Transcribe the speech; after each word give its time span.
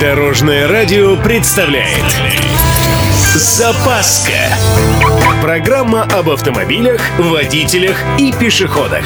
Дорожное 0.00 0.68
радио 0.68 1.16
представляет 1.16 2.04
Запаска 3.34 4.32
Программа 5.42 6.02
об 6.02 6.30
автомобилях, 6.30 7.00
водителях 7.18 7.96
и 8.16 8.32
пешеходах 8.32 9.04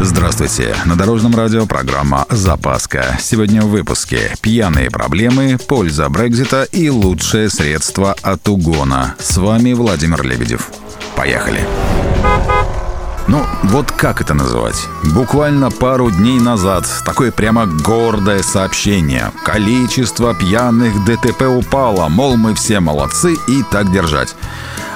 Здравствуйте! 0.00 0.74
На 0.86 0.96
Дорожном 0.96 1.34
радио 1.34 1.66
программа 1.66 2.24
«Запаска». 2.30 3.18
Сегодня 3.20 3.60
в 3.60 3.68
выпуске 3.68 4.32
«Пьяные 4.40 4.90
проблемы», 4.90 5.58
«Польза 5.58 6.08
Брекзита» 6.08 6.62
и 6.62 6.88
«Лучшее 6.88 7.50
средство 7.50 8.16
от 8.22 8.48
угона». 8.48 9.16
С 9.18 9.36
вами 9.36 9.74
Владимир 9.74 10.22
Лебедев. 10.22 10.70
Поехали! 11.14 11.60
Ну, 13.28 13.44
вот 13.64 13.92
как 13.92 14.22
это 14.22 14.32
называть? 14.32 14.88
Буквально 15.14 15.70
пару 15.70 16.10
дней 16.10 16.40
назад 16.40 16.86
такое 17.04 17.30
прямо 17.30 17.66
гордое 17.66 18.42
сообщение. 18.42 19.32
Количество 19.44 20.34
пьяных 20.34 21.04
ДТП 21.04 21.42
упало, 21.42 22.08
мол, 22.08 22.38
мы 22.38 22.54
все 22.54 22.80
молодцы 22.80 23.34
и 23.46 23.62
так 23.70 23.92
держать. 23.92 24.34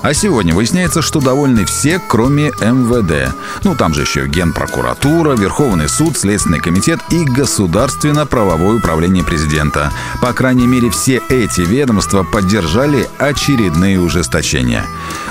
А 0.02 0.14
сегодня 0.14 0.52
выясняется, 0.52 1.00
что 1.00 1.20
довольны 1.20 1.64
все, 1.64 2.00
кроме 2.00 2.48
МВД. 2.60 3.32
Ну, 3.62 3.76
там 3.76 3.94
же 3.94 4.00
еще 4.00 4.26
Генпрокуратура, 4.26 5.36
Верховный 5.36 5.88
суд, 5.88 6.18
Следственный 6.18 6.58
комитет 6.58 6.98
и 7.10 7.24
Государственно-правовое 7.24 8.78
управление 8.78 9.22
президента. 9.22 9.92
По 10.20 10.32
крайней 10.32 10.66
мере, 10.66 10.90
все 10.90 11.22
эти 11.28 11.60
ведомства 11.60 12.24
поддержали 12.24 13.08
очередные 13.18 14.00
ужесточения. 14.00 14.84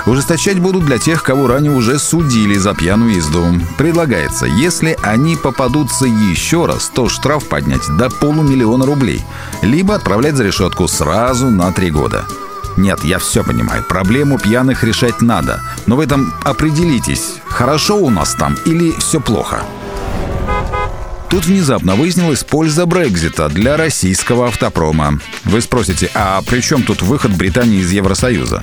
Ужесточать 0.06 0.58
будут 0.58 0.86
для 0.86 0.98
тех, 0.98 1.22
кого 1.22 1.48
ранее 1.48 1.72
уже 1.72 1.98
судили 1.98 2.56
за 2.56 2.74
пьяную 2.74 3.16
езду. 3.16 3.44
Предлагается, 3.76 4.46
если 4.46 4.96
они 5.02 5.36
попадутся 5.36 6.06
еще 6.06 6.64
раз, 6.64 6.90
то 6.94 7.10
штраф 7.10 7.46
поднять 7.46 7.86
до 7.98 8.08
полумиллиона 8.08 8.86
рублей. 8.86 9.22
Либо 9.60 9.96
отправлять 9.96 10.36
за 10.36 10.44
решетку 10.44 10.88
сразу 10.88 11.50
на 11.50 11.72
три 11.72 11.90
года. 11.90 12.24
Нет, 12.76 13.04
я 13.04 13.18
все 13.18 13.44
понимаю. 13.44 13.82
Проблему 13.82 14.38
пьяных 14.38 14.84
решать 14.84 15.20
надо. 15.20 15.60
Но 15.86 15.96
в 15.96 16.00
этом 16.00 16.32
определитесь, 16.44 17.34
хорошо 17.46 17.96
у 17.96 18.10
нас 18.10 18.34
там 18.34 18.56
или 18.64 18.92
все 18.98 19.20
плохо. 19.20 19.62
Тут 21.32 21.46
внезапно 21.46 21.94
выяснилась 21.94 22.44
польза 22.44 22.84
Брекзита 22.84 23.48
для 23.48 23.78
российского 23.78 24.48
автопрома. 24.48 25.18
Вы 25.44 25.62
спросите, 25.62 26.10
а 26.14 26.42
при 26.42 26.60
чем 26.60 26.82
тут 26.82 27.00
выход 27.00 27.32
Британии 27.32 27.80
из 27.80 27.90
Евросоюза? 27.90 28.62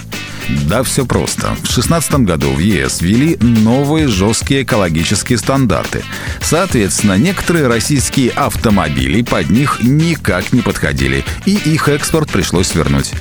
Да 0.68 0.84
все 0.84 1.06
просто. 1.06 1.48
В 1.48 1.62
2016 1.62 2.12
году 2.26 2.52
в 2.52 2.60
ЕС 2.60 3.02
ввели 3.02 3.38
новые 3.40 4.08
жесткие 4.08 4.64
экологические 4.64 5.38
стандарты. 5.38 6.04
Соответственно, 6.42 7.18
некоторые 7.18 7.68
российские 7.68 8.32
автомобили 8.32 9.22
под 9.22 9.50
них 9.50 9.80
никак 9.82 10.52
не 10.54 10.62
подходили, 10.62 11.24
и 11.46 11.56
их 11.56 11.88
экспорт 11.88 12.30
пришлось 12.30 12.68
свернуть. 12.68 13.14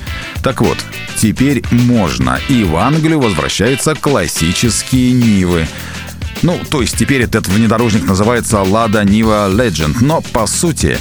Так 0.43 0.61
вот, 0.61 0.77
теперь 1.17 1.63
можно, 1.71 2.39
и 2.47 2.63
в 2.63 2.77
Англию 2.77 3.19
возвращаются 3.19 3.95
классические 3.95 5.11
Нивы. 5.11 5.67
Ну, 6.41 6.59
то 6.69 6.81
есть 6.81 6.97
теперь 6.97 7.21
этот 7.21 7.47
внедорожник 7.47 8.05
называется 8.05 8.57
Lada 8.57 9.03
Niva 9.03 9.53
Legend, 9.53 9.97
но 10.01 10.21
по 10.21 10.47
сути... 10.47 10.97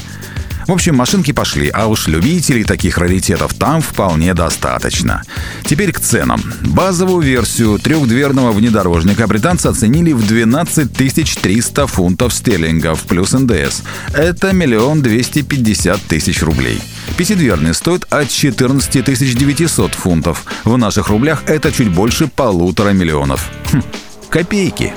В 0.69 0.73
общем, 0.73 0.97
машинки 0.97 1.33
пошли, 1.33 1.71
а 1.71 1.87
уж 1.87 2.09
любителей 2.09 2.63
таких 2.63 2.99
раритетов 2.99 3.55
там 3.55 3.81
вполне 3.81 4.35
достаточно. 4.35 5.23
Теперь 5.65 5.93
к 5.93 5.99
ценам. 5.99 6.43
Базовую 6.61 7.23
версию 7.23 7.79
трехдверного 7.79 8.53
внедорожника 8.53 9.27
британцы 9.27 9.69
оценили 9.69 10.13
в 10.13 10.27
12 10.27 10.93
300 10.93 11.87
фунтов 11.87 12.35
стерлингов 12.35 13.01
плюс 13.05 13.33
НДС. 13.33 13.81
Это 14.13 14.53
миллион 14.53 15.01
двести 15.01 15.41
пятьдесят 15.41 16.03
тысяч 16.03 16.43
рублей. 16.43 16.79
Пятидверный 17.17 17.73
стоит 17.73 18.05
от 18.11 18.29
14 18.29 19.03
900 19.03 19.95
фунтов. 19.95 20.45
В 20.65 20.77
наших 20.77 21.09
рублях 21.09 21.45
это 21.47 21.73
чуть 21.73 21.89
больше 21.89 22.29
полутора 22.29 22.91
миллионов. 22.91 23.51
Хм, 23.73 23.81
копейки. 24.29 24.93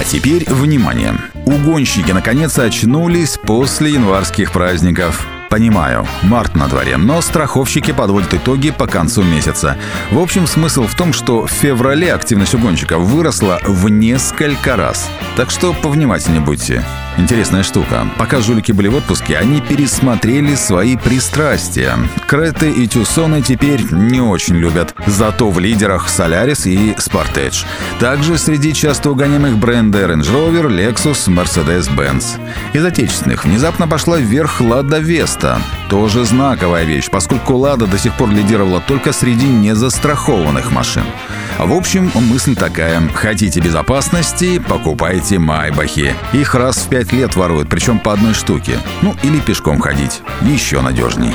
А 0.00 0.04
теперь 0.04 0.48
внимание. 0.48 1.14
Угонщики 1.44 2.10
наконец 2.12 2.58
очнулись 2.58 3.36
после 3.36 3.92
январских 3.92 4.50
праздников. 4.50 5.26
Понимаю, 5.50 6.06
март 6.22 6.54
на 6.54 6.68
дворе, 6.68 6.96
но 6.96 7.20
страховщики 7.20 7.90
подводят 7.90 8.32
итоги 8.32 8.70
по 8.70 8.86
концу 8.86 9.24
месяца. 9.24 9.76
В 10.12 10.20
общем, 10.20 10.46
смысл 10.46 10.84
в 10.84 10.94
том, 10.94 11.12
что 11.12 11.44
в 11.44 11.50
феврале 11.50 12.14
активность 12.14 12.54
угонщиков 12.54 13.02
выросла 13.02 13.58
в 13.64 13.88
несколько 13.88 14.76
раз. 14.76 15.10
Так 15.36 15.50
что 15.50 15.72
повнимательнее 15.72 16.40
будьте. 16.40 16.84
Интересная 17.16 17.64
штука. 17.64 18.06
Пока 18.16 18.40
жулики 18.40 18.70
были 18.72 18.88
в 18.88 18.94
отпуске, 18.94 19.36
они 19.36 19.60
пересмотрели 19.60 20.54
свои 20.54 20.96
пристрастия. 20.96 21.98
Креты 22.28 22.70
и 22.70 22.86
Тюсоны 22.86 23.42
теперь 23.42 23.82
не 23.92 24.20
очень 24.20 24.56
любят. 24.56 24.94
Зато 25.06 25.50
в 25.50 25.58
лидерах 25.58 26.08
Солярис 26.08 26.66
и 26.66 26.92
Sportage. 26.92 27.66
Также 27.98 28.38
среди 28.38 28.72
часто 28.72 29.10
угоняемых 29.10 29.58
бренды 29.58 29.98
Range 29.98 30.22
Rover, 30.22 30.68
Lexus, 30.68 31.28
Mercedes-Benz. 31.28 32.38
Из 32.72 32.84
отечественных 32.84 33.44
внезапно 33.44 33.88
пошла 33.88 34.18
вверх 34.18 34.60
Lada 34.60 35.02
Vesta. 35.40 35.58
Тоже 35.88 36.24
знаковая 36.24 36.84
вещь, 36.84 37.10
поскольку 37.10 37.54
Lada 37.54 37.86
до 37.86 37.98
сих 37.98 38.14
пор 38.14 38.30
лидировала 38.30 38.80
только 38.80 39.12
среди 39.12 39.46
незастрахованных 39.46 40.70
машин. 40.70 41.04
В 41.58 41.72
общем, 41.72 42.10
мысль 42.14 42.54
такая. 42.54 43.02
Хотите 43.12 43.60
безопасности, 43.60 44.58
покупайте 44.58 45.38
Майбахи. 45.38 46.14
Их 46.32 46.54
раз 46.54 46.78
в 46.78 46.88
пять 46.88 47.12
лет 47.12 47.34
воруют, 47.36 47.68
причем 47.68 47.98
по 47.98 48.12
одной 48.12 48.34
штуке. 48.34 48.78
Ну, 49.02 49.14
или 49.22 49.40
пешком 49.40 49.80
ходить. 49.80 50.22
Еще 50.42 50.80
надежней. 50.80 51.34